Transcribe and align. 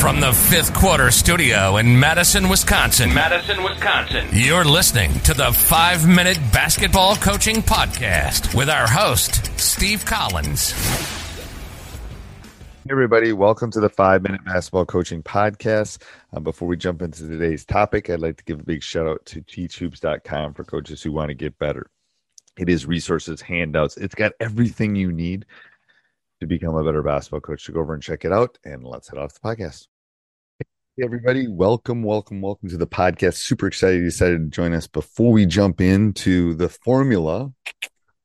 From 0.00 0.18
the 0.18 0.32
fifth 0.32 0.72
quarter 0.72 1.10
studio 1.10 1.76
in 1.76 2.00
Madison, 2.00 2.48
Wisconsin. 2.48 3.12
Madison, 3.12 3.62
Wisconsin. 3.62 4.26
You're 4.32 4.64
listening 4.64 5.12
to 5.20 5.34
the 5.34 5.52
five 5.52 6.08
minute 6.08 6.38
basketball 6.54 7.16
coaching 7.16 7.56
podcast 7.56 8.54
with 8.54 8.70
our 8.70 8.88
host, 8.88 9.60
Steve 9.60 10.06
Collins. 10.06 10.70
Hey, 10.70 11.04
everybody. 12.90 13.34
Welcome 13.34 13.70
to 13.72 13.80
the 13.80 13.90
five 13.90 14.22
minute 14.22 14.42
basketball 14.42 14.86
coaching 14.86 15.22
podcast. 15.22 16.02
Uh, 16.34 16.40
before 16.40 16.66
we 16.66 16.78
jump 16.78 17.02
into 17.02 17.28
today's 17.28 17.66
topic, 17.66 18.08
I'd 18.08 18.20
like 18.20 18.38
to 18.38 18.44
give 18.44 18.60
a 18.60 18.64
big 18.64 18.82
shout 18.82 19.06
out 19.06 19.26
to 19.26 19.42
teachhoops.com 19.42 20.54
for 20.54 20.64
coaches 20.64 21.02
who 21.02 21.12
want 21.12 21.28
to 21.28 21.34
get 21.34 21.58
better. 21.58 21.90
It 22.56 22.70
is 22.70 22.86
resources, 22.86 23.42
handouts, 23.42 23.98
it's 23.98 24.14
got 24.14 24.32
everything 24.40 24.96
you 24.96 25.12
need 25.12 25.44
to 26.40 26.46
become 26.46 26.74
a 26.74 26.82
better 26.82 27.02
basketball 27.02 27.40
coach. 27.40 27.64
So 27.64 27.72
go 27.72 27.80
over 27.80 27.94
and 27.94 28.02
check 28.02 28.24
it 28.24 28.32
out, 28.32 28.58
and 28.64 28.82
let's 28.82 29.08
head 29.08 29.18
off 29.18 29.34
the 29.34 29.40
podcast. 29.40 29.88
Hey, 30.58 31.04
everybody, 31.04 31.46
welcome, 31.46 32.02
welcome, 32.02 32.40
welcome 32.40 32.68
to 32.70 32.78
the 32.78 32.86
podcast. 32.86 33.34
Super 33.34 33.66
excited 33.66 33.98
you 33.98 34.04
decided 34.04 34.38
to 34.38 34.56
join 34.56 34.72
us. 34.72 34.86
Before 34.86 35.32
we 35.32 35.46
jump 35.46 35.80
into 35.80 36.54
the 36.54 36.68
formula 36.68 37.52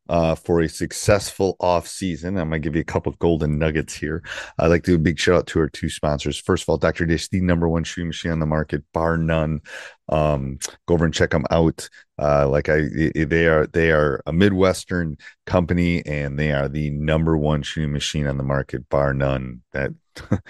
uh, 0.10 0.36
for 0.36 0.62
a 0.62 0.70
successful 0.70 1.56
off 1.60 1.88
season. 1.88 2.38
I'm 2.38 2.50
going 2.50 2.62
to 2.62 2.66
give 2.66 2.76
you 2.76 2.82
a 2.82 2.86
couple 2.86 3.12
of 3.12 3.20
golden 3.20 3.58
nuggets 3.58 3.96
here. 3.96 4.24
I'd 4.60 4.68
like 4.68 4.84
to 4.84 4.92
do 4.92 4.96
a 4.96 5.00
big 5.00 5.20
shout 5.20 5.36
out 5.36 5.48
to 5.48 5.60
our 5.60 5.70
two 5.70 5.90
sponsors. 5.90 6.40
First 6.40 6.64
of 6.64 6.70
all, 6.70 6.78
Dr. 6.78 7.06
Dish, 7.06 7.30
the 7.30 7.42
number 7.42 7.68
one 7.68 7.84
shooting 7.84 8.08
machine 8.08 8.32
on 8.32 8.40
the 8.40 8.46
market, 8.46 8.84
bar 8.94 9.18
none. 9.18 9.62
Um, 10.08 10.60
go 10.88 10.94
over 10.94 11.06
and 11.06 11.14
check 11.14 11.32
them 11.32 11.46
out. 11.50 11.90
Uh, 12.20 12.48
like 12.48 12.70
I, 12.70 12.84
they 13.16 13.48
are, 13.48 13.68
they 13.68 13.92
are 13.92 14.22
a 14.26 14.34
Midwestern 14.34 15.18
company 15.46 16.06
and 16.06 16.38
they 16.38 16.52
are 16.52 16.70
the 16.70 16.92
number 16.92 17.38
one 17.38 17.64
shooting 17.64 17.92
machine 17.92 18.28
on 18.28 18.38
the 18.38 18.44
market, 18.44 18.88
bar 18.90 19.14
none. 19.14 19.64
That 19.74 19.92
the 20.16 20.42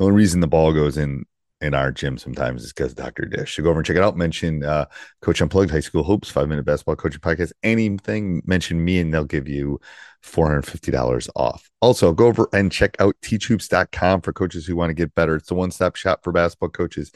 only 0.00 0.14
reason 0.14 0.40
the 0.40 0.46
ball 0.46 0.72
goes 0.72 0.96
in 0.96 1.24
in 1.62 1.74
our 1.74 1.92
gym 1.92 2.18
sometimes 2.18 2.64
is 2.64 2.72
because 2.72 2.94
Dr. 2.94 3.24
Dish. 3.24 3.56
So 3.56 3.62
go 3.62 3.70
over 3.70 3.78
and 3.78 3.86
check 3.86 3.96
it 3.96 4.02
out. 4.02 4.16
Mention 4.16 4.64
uh, 4.64 4.86
Coach 5.20 5.40
Unplugged 5.40 5.70
High 5.70 5.80
School 5.80 6.02
Hoops, 6.02 6.28
five 6.28 6.48
minute 6.48 6.64
basketball 6.64 6.96
coaching 6.96 7.20
podcast, 7.20 7.52
anything, 7.62 8.42
mention 8.44 8.84
me 8.84 8.98
and 8.98 9.14
they'll 9.14 9.24
give 9.24 9.48
you 9.48 9.80
$450 10.24 11.28
off. 11.34 11.70
Also, 11.80 12.12
go 12.12 12.26
over 12.26 12.48
and 12.52 12.70
check 12.70 12.96
out 13.00 13.16
teachhoops.com 13.22 14.20
for 14.20 14.32
coaches 14.32 14.66
who 14.66 14.76
want 14.76 14.90
to 14.90 14.94
get 14.94 15.14
better. 15.14 15.36
It's 15.36 15.48
the 15.48 15.54
one 15.54 15.70
stop 15.70 15.96
shop 15.96 16.22
for 16.22 16.32
basketball 16.32 16.70
coaches. 16.70 17.12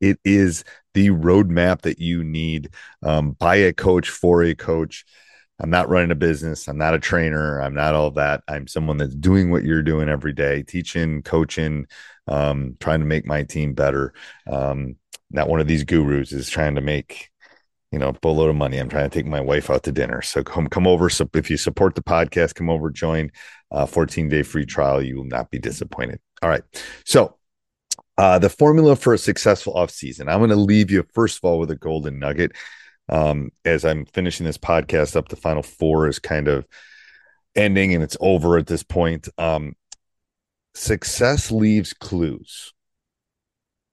It 0.00 0.18
is 0.24 0.64
the 0.94 1.10
roadmap 1.10 1.82
that 1.82 1.98
you 1.98 2.24
need 2.24 2.70
um, 3.02 3.32
by 3.32 3.56
a 3.56 3.72
coach 3.72 4.08
for 4.08 4.42
a 4.42 4.54
coach. 4.54 5.04
I'm 5.60 5.70
not 5.70 5.88
running 5.88 6.10
a 6.10 6.16
business. 6.16 6.68
I'm 6.68 6.78
not 6.78 6.94
a 6.94 6.98
trainer. 6.98 7.60
I'm 7.60 7.74
not 7.74 7.94
all 7.94 8.10
that. 8.12 8.42
I'm 8.48 8.66
someone 8.66 8.96
that's 8.96 9.14
doing 9.14 9.50
what 9.50 9.62
you're 9.62 9.82
doing 9.82 10.08
every 10.08 10.32
day, 10.32 10.62
teaching, 10.62 11.22
coaching, 11.22 11.86
um, 12.26 12.76
trying 12.80 13.00
to 13.00 13.06
make 13.06 13.26
my 13.26 13.42
team 13.42 13.74
better. 13.74 14.14
Um, 14.50 14.96
not 15.30 15.48
one 15.48 15.60
of 15.60 15.66
these 15.66 15.84
gurus 15.84 16.32
is 16.32 16.48
trying 16.48 16.74
to 16.76 16.80
make 16.80 17.30
you 17.92 17.98
know, 17.98 18.16
a 18.22 18.28
load 18.28 18.50
of 18.50 18.56
money. 18.56 18.78
I'm 18.78 18.88
trying 18.88 19.10
to 19.10 19.14
take 19.14 19.26
my 19.26 19.40
wife 19.40 19.68
out 19.68 19.82
to 19.84 19.92
dinner. 19.92 20.22
So 20.22 20.44
come 20.44 20.68
come 20.68 20.86
over. 20.86 21.10
So 21.10 21.28
if 21.34 21.50
you 21.50 21.56
support 21.56 21.94
the 21.94 22.02
podcast, 22.02 22.54
come 22.54 22.70
over, 22.70 22.90
join. 22.90 23.30
Uh, 23.72 23.86
14 23.86 24.28
day 24.28 24.42
free 24.42 24.66
trial. 24.66 25.02
You 25.02 25.16
will 25.16 25.24
not 25.24 25.50
be 25.50 25.58
disappointed. 25.58 26.20
All 26.42 26.48
right. 26.48 26.62
So 27.04 27.36
uh, 28.18 28.38
the 28.38 28.48
formula 28.48 28.96
for 28.96 29.14
a 29.14 29.18
successful 29.18 29.74
offseason. 29.74 30.30
I'm 30.30 30.38
going 30.38 30.50
to 30.50 30.56
leave 30.56 30.90
you 30.90 31.04
first 31.14 31.38
of 31.38 31.44
all 31.44 31.58
with 31.58 31.70
a 31.70 31.76
golden 31.76 32.18
nugget. 32.18 32.52
Um, 33.10 33.50
as 33.64 33.84
I'm 33.84 34.06
finishing 34.06 34.46
this 34.46 34.58
podcast 34.58 35.16
up, 35.16 35.28
the 35.28 35.36
final 35.36 35.62
four 35.62 36.08
is 36.08 36.18
kind 36.18 36.48
of 36.48 36.66
ending 37.54 37.92
and 37.92 38.02
it's 38.02 38.16
over 38.20 38.56
at 38.56 38.68
this 38.68 38.82
point. 38.82 39.28
Um, 39.36 39.74
success 40.74 41.50
leaves 41.50 41.92
clues. 41.92 42.72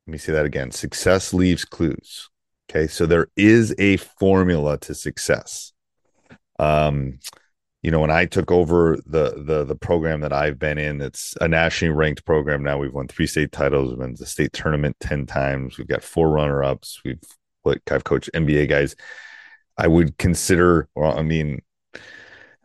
Let 0.06 0.12
me 0.12 0.18
say 0.20 0.32
that 0.34 0.46
again. 0.46 0.72
Success 0.72 1.34
leaves 1.34 1.66
clues. 1.66 2.30
Okay. 2.70 2.88
So 2.88 3.06
there 3.06 3.28
is 3.36 3.74
a 3.80 3.98
formula 3.98 4.78
to 4.80 4.94
success. 4.94 5.74
Um, 6.60 7.20
you 7.82 7.92
know, 7.92 8.00
when 8.00 8.12
I 8.12 8.26
took 8.26 8.52
over 8.52 8.98
the 9.06 9.44
the 9.46 9.64
the 9.64 9.76
program 9.76 10.22
that 10.22 10.34
I've 10.34 10.60
been 10.60 10.78
in, 10.78 11.02
it's 11.02 11.36
a 11.40 11.48
nationally 11.48 11.94
ranked 11.94 12.26
program 12.26 12.64
now. 12.64 12.78
We've 12.78 12.94
won 12.94 13.08
three 13.08 13.28
state 13.28 13.52
titles, 13.52 13.90
we've 13.90 14.00
been 14.00 14.16
to 14.16 14.20
the 14.24 14.26
state 14.26 14.52
tournament 14.52 14.98
10 15.00 15.26
times, 15.26 15.78
we've 15.78 15.88
got 15.88 16.04
four 16.04 16.30
runner-ups, 16.30 17.02
we've 17.06 17.22
like 17.68 17.92
I've 17.92 18.04
coached 18.04 18.30
NBA 18.34 18.70
guys. 18.70 18.96
I 19.78 19.88
would 19.88 20.18
consider, 20.18 20.90
or 20.96 21.06
I 21.06 21.22
mean, 21.22 21.62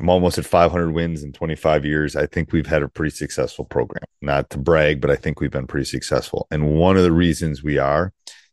I'm 0.00 0.08
almost 0.08 0.38
at 0.38 0.44
500 0.44 0.90
wins 0.90 1.22
in 1.22 1.32
25 1.32 1.84
years. 1.84 2.16
I 2.16 2.26
think 2.26 2.52
we've 2.52 2.66
had 2.66 2.82
a 2.82 2.88
pretty 2.88 3.14
successful 3.14 3.64
program. 3.64 4.04
Not 4.20 4.50
to 4.50 4.58
brag, 4.58 5.00
but 5.00 5.10
I 5.10 5.16
think 5.16 5.40
we've 5.40 5.50
been 5.50 5.66
pretty 5.66 5.84
successful. 5.84 6.46
And 6.50 6.74
one 6.74 6.96
of 6.96 7.02
the 7.02 7.12
reasons 7.12 7.62
we 7.62 7.78
are 7.78 8.12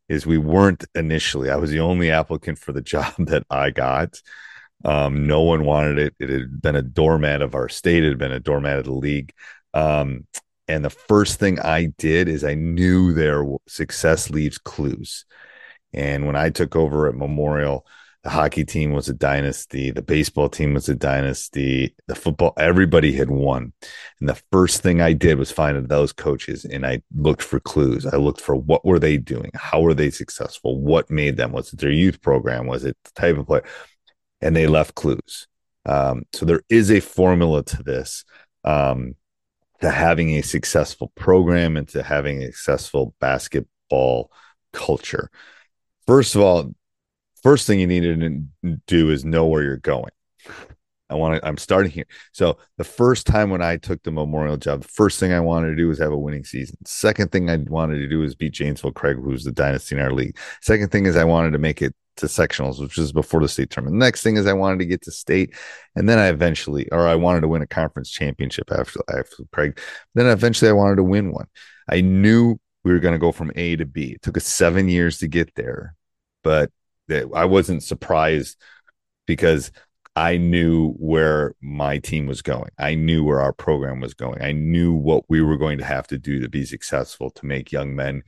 is 0.10 0.26
we 0.26 0.38
weren't 0.38 0.86
initially. 0.96 1.50
I 1.50 1.56
was 1.56 1.72
the 1.72 1.80
only 1.80 2.12
applicant 2.12 2.60
for 2.60 2.74
the 2.74 2.82
job 2.94 3.14
that 3.18 3.44
I 3.50 3.72
got. 3.72 4.22
Um, 4.86 5.28
no 5.28 5.42
one 5.42 5.66
wanted 5.66 6.00
it. 6.00 6.16
It 6.20 6.30
had 6.30 6.62
been 6.62 6.76
a 6.76 6.82
doormat 6.82 7.42
of 7.42 7.56
our 7.56 7.70
state. 7.70 8.04
It 8.04 8.10
had 8.10 8.18
been 8.18 8.32
a 8.32 8.40
doormat 8.40 8.78
of 8.78 8.86
the 8.86 8.94
league. 8.94 9.34
Um, 9.74 10.26
and 10.68 10.86
the 10.86 10.90
first 10.90 11.40
thing 11.40 11.60
I 11.60 11.88
did 11.98 12.30
is 12.30 12.44
I 12.44 12.54
knew 12.54 13.12
their 13.12 13.44
success 13.68 14.30
leaves 14.30 14.60
clues. 14.60 15.26
And 15.94 16.26
when 16.26 16.36
I 16.36 16.50
took 16.50 16.76
over 16.76 17.08
at 17.08 17.16
Memorial, 17.16 17.86
the 18.24 18.30
hockey 18.30 18.66
team 18.66 18.92
was 18.92 19.08
a 19.08 19.14
dynasty 19.14 19.92
the 19.92 20.02
baseball 20.02 20.50
team 20.50 20.74
was 20.74 20.90
a 20.90 20.96
dynasty 20.96 21.96
the 22.08 22.16
football 22.16 22.54
everybody 22.58 23.14
had 23.14 23.30
won. 23.30 23.72
And 24.20 24.28
the 24.28 24.42
first 24.52 24.82
thing 24.82 25.02
i 25.02 25.14
did 25.14 25.38
was 25.38 25.52
find 25.52 25.88
those 25.88 26.12
coaches 26.12 26.66
and 26.66 26.86
i 26.86 27.02
looked 27.16 27.42
for 27.42 27.60
clues. 27.60 28.06
I 28.06 28.18
looked 28.18 28.42
for 28.42 28.56
what 28.56 28.86
were 28.86 29.00
they 29.00 29.18
doing? 29.18 29.52
How 29.54 29.82
were 29.82 29.94
they 29.94 30.10
successful? 30.10 30.80
What 30.82 31.10
made 31.10 31.38
them? 31.38 31.52
Was 31.52 31.72
it 31.72 31.80
their 31.80 31.92
youth 31.92 32.22
program? 32.22 32.68
Was 32.68 32.84
it 32.84 32.98
the 33.06 33.12
type 33.12 33.38
of 33.38 33.48
player? 33.48 33.64
And 34.42 34.56
they 34.56 34.68
left 34.68 34.96
clues. 34.96 35.48
Um, 35.86 36.24
so 36.34 36.46
there 36.46 36.62
is 36.70 36.92
a 36.92 37.00
formula 37.00 37.64
to 37.64 37.84
this 37.84 38.26
um, 38.64 39.16
to 39.82 39.90
having 39.90 40.32
a 40.32 40.44
successful 40.44 41.12
program 41.16 41.78
and 41.78 41.88
to 41.90 42.04
having 42.04 42.44
a 42.44 42.48
successful 42.48 43.16
basketball 43.20 44.30
culture 44.74 45.32
first 46.10 46.34
of 46.34 46.42
all 46.42 46.74
first 47.44 47.68
thing 47.68 47.80
you 47.80 47.86
need 47.86 48.02
to 48.02 48.80
do 48.88 49.12
is 49.12 49.24
know 49.24 49.46
where 49.46 49.62
you're 49.62 49.78
going. 49.78 50.10
I 51.08 51.14
want 51.14 51.36
to, 51.36 51.48
I'm 51.48 51.58
starting 51.58 51.92
here. 51.92 52.08
So 52.32 52.58
the 52.80 52.84
first 52.84 53.28
time 53.28 53.52
when 53.52 53.62
I 53.62 53.78
took 53.78 54.02
the 54.02 54.10
memorial 54.10 54.58
job, 54.58 54.82
the 54.82 54.88
first 54.88 55.20
thing 55.20 55.34
I 55.34 55.40
wanted 55.40 55.70
to 55.70 55.76
do 55.76 55.88
was 55.88 56.00
have 56.00 56.12
a 56.12 56.18
winning 56.18 56.46
season. 56.46 56.78
Second 56.84 57.32
thing 57.32 57.48
I 57.48 57.58
wanted 57.58 58.00
to 58.00 58.08
do 58.08 58.22
was 58.22 58.34
beat 58.34 58.54
Janesville 58.54 58.92
Craig, 58.92 59.18
who's 59.18 59.44
the 59.44 59.52
dynasty 59.52 59.96
in 59.96 60.02
our 60.02 60.12
league. 60.12 60.36
Second 60.64 60.92
thing 60.92 61.06
is 61.06 61.16
I 61.16 61.26
wanted 61.26 61.52
to 61.52 61.60
make 61.60 61.80
it 61.80 61.94
to 62.18 62.26
sectionals, 62.26 62.82
which 62.82 62.98
is 62.98 63.12
before 63.12 63.42
the 63.42 63.48
state 63.48 63.70
tournament. 63.70 64.00
Next 64.00 64.24
thing 64.24 64.36
is 64.36 64.48
I 64.48 64.54
wanted 64.54 64.80
to 64.80 64.88
get 64.88 65.04
to 65.04 65.12
state, 65.12 65.54
and 65.96 66.10
then 66.10 66.18
I 66.18 66.30
eventually, 66.30 66.92
or 66.92 67.08
I 67.08 67.14
wanted 67.14 67.42
to 67.42 67.48
win 67.48 67.62
a 67.62 67.68
conference 67.68 68.10
championship 68.10 68.72
after 68.72 69.00
after 69.16 69.44
Craig. 69.54 69.80
Then 70.16 70.26
eventually 70.26 70.70
I 70.70 70.74
wanted 70.74 70.96
to 70.96 71.04
win 71.04 71.32
one. 71.32 71.48
I 71.88 72.02
knew 72.02 72.60
we 72.84 72.92
were 72.92 73.00
going 73.00 73.14
to 73.14 73.20
go 73.20 73.32
from 73.32 73.52
A 73.56 73.76
to 73.76 73.86
B. 73.86 74.14
It 74.14 74.22
took 74.22 74.38
us 74.38 74.46
seven 74.46 74.90
years 74.90 75.20
to 75.20 75.28
get 75.28 75.54
there, 75.56 75.96
but 76.44 76.72
I 77.36 77.46
wasn't 77.46 77.84
surprised 77.84 78.58
because 79.26 79.72
I 80.16 80.38
knew 80.38 80.92
where 80.94 81.56
my 81.62 81.98
team 82.00 82.28
was 82.28 82.42
going. 82.42 82.70
I 82.78 82.96
knew 82.96 83.24
where 83.24 83.42
our 83.42 83.54
program 83.54 84.00
was 84.00 84.14
going. 84.14 84.42
I 84.42 84.52
knew 84.52 84.94
what 84.94 85.24
we 85.30 85.42
were 85.42 85.58
going 85.58 85.78
to 85.78 85.86
have 85.86 86.08
to 86.08 86.18
do 86.18 86.40
to 86.42 86.50
be 86.50 86.66
successful 86.66 87.30
to 87.32 87.46
make 87.46 87.72
young 87.72 87.96
men 87.96 88.24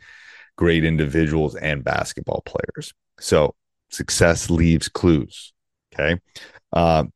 great 0.57 0.85
individuals 0.85 1.55
and 1.55 1.83
basketball 1.83 2.43
players. 2.45 2.93
So 3.19 3.55
success 3.89 4.49
leaves 4.49 4.89
clues. 4.89 5.53
Okay. 5.93 6.19
Um, 6.71 7.11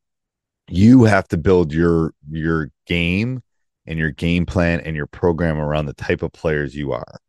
you 0.68 1.04
have 1.04 1.28
to 1.28 1.38
build 1.38 1.72
your 1.72 2.12
your 2.28 2.70
game 2.86 3.42
and 3.86 3.98
your 3.98 4.10
game 4.10 4.46
plan 4.46 4.80
and 4.80 4.96
your 4.96 5.06
program 5.06 5.58
around 5.58 5.86
the 5.86 5.94
type 5.94 6.22
of 6.22 6.32
players 6.32 6.74
you 6.74 6.92
are 6.92 7.20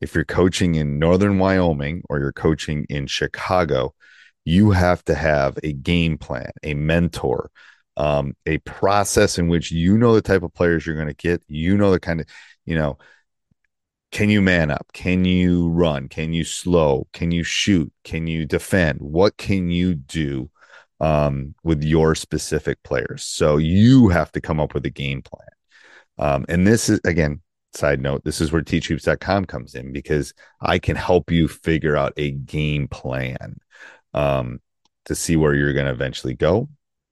if 0.00 0.14
you're 0.14 0.24
coaching 0.24 0.74
in 0.76 0.98
northern 0.98 1.38
Wyoming 1.38 2.02
or 2.08 2.18
you're 2.18 2.32
coaching 2.32 2.86
in 2.88 3.06
Chicago, 3.06 3.94
you 4.44 4.70
have 4.70 5.04
to 5.04 5.14
have 5.14 5.58
a 5.62 5.72
game 5.72 6.18
plan, 6.18 6.50
a 6.62 6.74
mentor, 6.74 7.50
um, 7.96 8.34
a 8.46 8.58
process 8.58 9.38
in 9.38 9.48
which 9.48 9.70
you 9.70 9.98
know 9.98 10.14
the 10.14 10.22
type 10.22 10.42
of 10.42 10.54
players 10.54 10.86
you're 10.86 10.94
going 10.94 11.08
to 11.08 11.14
get. 11.14 11.42
You 11.48 11.76
know 11.76 11.90
the 11.90 12.00
kind 12.00 12.20
of, 12.20 12.26
you 12.64 12.76
know, 12.76 12.98
can 14.10 14.30
you 14.30 14.40
man 14.40 14.70
up? 14.70 14.86
Can 14.92 15.24
you 15.24 15.68
run? 15.68 16.08
Can 16.08 16.32
you 16.32 16.44
slow? 16.44 17.06
Can 17.12 17.30
you 17.30 17.42
shoot? 17.42 17.92
Can 18.04 18.26
you 18.26 18.46
defend? 18.46 19.00
What 19.00 19.36
can 19.36 19.70
you 19.70 19.94
do 19.94 20.50
um, 21.00 21.54
with 21.62 21.82
your 21.82 22.14
specific 22.14 22.82
players? 22.82 23.24
So 23.24 23.58
you 23.58 24.08
have 24.08 24.32
to 24.32 24.40
come 24.40 24.60
up 24.60 24.72
with 24.72 24.86
a 24.86 24.90
game 24.90 25.20
plan. 25.20 25.48
Um, 26.18 26.46
and 26.48 26.66
this 26.66 26.88
is 26.88 27.00
again, 27.04 27.42
side 27.74 28.00
note, 28.00 28.24
this 28.24 28.40
is 28.40 28.52
where 28.52 28.62
teachhoops.com 28.62 29.44
comes 29.46 29.74
in 29.74 29.92
because 29.92 30.34
I 30.60 30.78
can 30.78 30.96
help 30.96 31.30
you 31.30 31.48
figure 31.48 31.96
out 31.96 32.12
a 32.16 32.30
game 32.30 32.88
plan 32.88 33.58
um, 34.14 34.60
to 35.06 35.14
see 35.14 35.36
where 35.36 35.54
you're 35.54 35.72
going 35.72 35.86
to 35.86 35.92
eventually 35.92 36.34
go. 36.34 36.68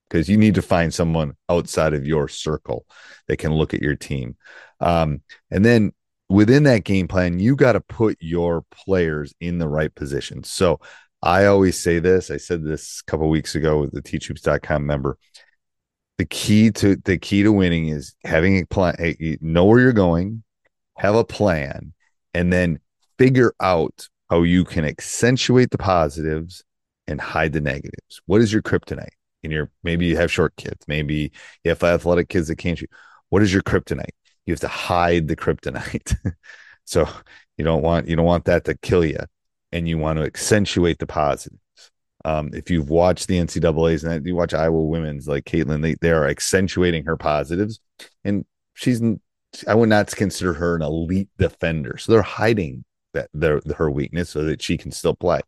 Because 0.08 0.28
you 0.28 0.36
need 0.36 0.54
to 0.54 0.62
find 0.62 0.94
someone 0.94 1.32
outside 1.48 1.92
of 1.92 2.06
your 2.06 2.28
circle 2.28 2.86
that 3.26 3.38
can 3.38 3.52
look 3.52 3.74
at 3.74 3.82
your 3.82 3.96
team. 3.96 4.36
Um, 4.78 5.20
and 5.50 5.64
then 5.64 5.92
within 6.28 6.62
that 6.62 6.84
game 6.84 7.08
plan, 7.08 7.40
you 7.40 7.56
got 7.56 7.72
to 7.72 7.80
put 7.80 8.16
your 8.20 8.64
players 8.70 9.34
in 9.40 9.58
the 9.58 9.68
right 9.68 9.92
position. 9.92 10.44
So 10.44 10.78
I 11.22 11.46
always 11.46 11.82
say 11.82 11.98
this. 11.98 12.30
I 12.30 12.36
said 12.36 12.64
this 12.64 13.02
a 13.06 13.10
couple 13.10 13.28
weeks 13.28 13.56
ago 13.56 13.80
with 13.80 13.92
the 13.92 14.02
teachhoops.com 14.02 14.86
member. 14.86 15.18
The 16.18 16.24
key 16.24 16.70
to 16.70 16.96
the 16.96 17.18
key 17.18 17.42
to 17.42 17.52
winning 17.52 17.88
is 17.88 18.14
having 18.24 18.58
a 18.58 18.64
plan, 18.64 18.94
know 19.40 19.64
where 19.64 19.80
you're 19.80 19.92
going, 19.92 20.42
have 20.96 21.14
a 21.14 21.24
plan, 21.24 21.92
and 22.34 22.52
then 22.52 22.80
figure 23.18 23.54
out 23.60 24.08
how 24.30 24.42
you 24.42 24.64
can 24.64 24.84
accentuate 24.84 25.70
the 25.70 25.78
positives 25.78 26.64
and 27.06 27.20
hide 27.20 27.52
the 27.52 27.60
negatives. 27.60 28.20
What 28.26 28.40
is 28.40 28.52
your 28.52 28.62
kryptonite? 28.62 29.08
In 29.42 29.50
your 29.50 29.70
maybe 29.84 30.06
you 30.06 30.16
have 30.16 30.32
short 30.32 30.56
kids, 30.56 30.84
maybe 30.88 31.30
you 31.62 31.68
have 31.68 31.82
athletic 31.82 32.28
kids 32.28 32.48
that 32.48 32.56
can't 32.56 32.78
shoot. 32.78 32.90
What 33.28 33.42
is 33.42 33.52
your 33.52 33.62
kryptonite? 33.62 34.10
You 34.44 34.52
have 34.52 34.60
to 34.60 34.68
hide 34.68 35.28
the 35.28 35.36
kryptonite. 35.36 36.16
so 36.84 37.08
you 37.56 37.64
don't 37.64 37.82
want 37.82 38.08
you 38.08 38.16
don't 38.16 38.24
want 38.24 38.46
that 38.46 38.64
to 38.64 38.74
kill 38.74 39.04
you, 39.04 39.20
and 39.72 39.88
you 39.88 39.98
want 39.98 40.18
to 40.18 40.24
accentuate 40.24 40.98
the 40.98 41.06
positives. 41.06 41.60
Um, 42.24 42.50
if 42.54 42.70
you've 42.70 42.90
watched 42.90 43.28
the 43.28 43.38
NCAA's 43.38 44.02
and 44.02 44.26
you 44.26 44.34
watch 44.34 44.52
Iowa 44.52 44.82
women's 44.82 45.28
like 45.28 45.44
Caitlin, 45.44 45.80
they, 45.80 45.94
they 46.00 46.10
are 46.10 46.26
accentuating 46.26 47.04
her 47.04 47.16
positives, 47.16 47.78
and 48.24 48.44
she's 48.74 49.00
I 49.66 49.74
would 49.74 49.88
not 49.88 50.14
consider 50.14 50.54
her 50.54 50.76
an 50.76 50.82
elite 50.82 51.28
defender. 51.38 51.98
So 51.98 52.12
they're 52.12 52.22
hiding 52.22 52.84
that 53.12 53.28
their 53.32 53.60
her 53.76 53.90
weakness 53.90 54.30
so 54.30 54.44
that 54.44 54.62
she 54.62 54.76
can 54.76 54.92
still 54.92 55.14
play. 55.14 55.40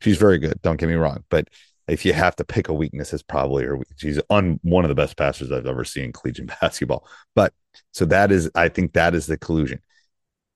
She's 0.00 0.18
very 0.18 0.38
good. 0.38 0.60
Don't 0.62 0.78
get 0.78 0.88
me 0.88 0.94
wrong, 0.94 1.24
but 1.30 1.48
if 1.88 2.04
you 2.04 2.12
have 2.12 2.36
to 2.36 2.44
pick 2.44 2.68
a 2.68 2.74
weakness, 2.74 3.12
it's 3.12 3.22
probably 3.22 3.64
her. 3.64 3.78
She's 3.96 4.20
on 4.30 4.60
one 4.62 4.84
of 4.84 4.88
the 4.88 4.94
best 4.94 5.16
passers 5.16 5.50
I've 5.50 5.66
ever 5.66 5.84
seen 5.84 6.04
in 6.04 6.12
collegiate 6.12 6.50
basketball. 6.60 7.06
But 7.34 7.52
so 7.92 8.04
that 8.06 8.32
is, 8.32 8.50
I 8.54 8.68
think 8.68 8.92
that 8.92 9.14
is 9.14 9.26
the 9.26 9.36
collusion. 9.36 9.80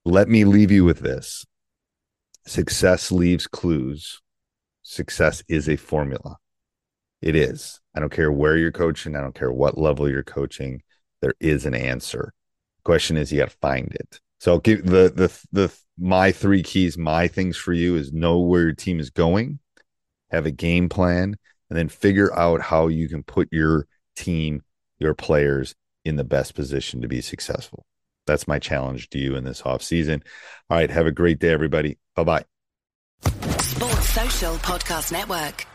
Let 0.05 0.29
me 0.29 0.45
leave 0.45 0.71
you 0.71 0.85
with 0.85 1.01
this: 1.01 1.45
success 2.47 3.11
leaves 3.11 3.47
clues. 3.47 4.21
Success 4.83 5.43
is 5.49 5.69
a 5.69 5.77
formula. 5.77 6.37
It 7.21 7.35
is. 7.35 7.81
I 7.95 8.01
don't 8.01 8.13
care 8.13 8.31
where 8.31 8.57
you're 8.57 8.71
coaching. 8.71 9.17
I 9.17 9.21
don't 9.21 9.35
care 9.35 9.51
what 9.51 9.79
level 9.79 10.09
you're 10.09 10.23
coaching. 10.23 10.83
There 11.23 11.35
is 11.41 11.67
an 11.67 11.75
answer. 11.75 12.33
Question 12.87 13.17
is, 13.17 13.33
you 13.33 13.41
got 13.41 13.51
to 13.51 13.57
find 13.57 13.93
it. 13.97 14.21
So 14.39 14.61
give 14.61 14.87
the 14.87 15.13
the 15.13 15.37
the 15.51 15.77
my 15.99 16.31
three 16.31 16.63
keys, 16.63 16.97
my 16.97 17.27
things 17.27 17.57
for 17.57 17.73
you 17.73 17.97
is 17.97 18.13
know 18.13 18.39
where 18.39 18.63
your 18.63 18.75
team 18.75 19.01
is 19.01 19.11
going, 19.11 19.59
have 20.31 20.47
a 20.47 20.53
game 20.53 20.89
plan, 20.89 21.35
and 21.69 21.77
then 21.77 21.89
figure 21.89 22.33
out 22.39 22.61
how 22.61 22.87
you 22.87 23.09
can 23.09 23.25
put 23.25 23.49
your 23.51 23.89
team, 24.15 24.63
your 25.01 25.15
players 25.15 25.75
in 26.05 26.15
the 26.15 26.23
best 26.23 26.55
position 26.55 27.01
to 27.03 27.09
be 27.09 27.21
successful. 27.21 27.87
That's 28.25 28.47
my 28.47 28.61
challenge 28.61 29.11
to 29.11 29.19
you 29.19 29.35
in 29.35 29.43
this 29.43 29.63
off 29.63 29.83
season. 29.83 30.23
All 30.71 30.77
right, 30.77 30.89
have 30.89 31.07
a 31.07 31.11
great 31.11 31.41
day, 31.41 31.51
everybody. 31.51 31.99
Bye 32.15 32.23
bye. 32.23 32.45
Sports 33.63 34.11
Social 34.11 34.55
Podcast 34.59 35.11
Network. 35.11 35.67